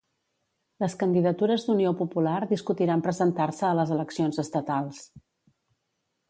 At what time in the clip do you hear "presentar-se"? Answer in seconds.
3.09-3.69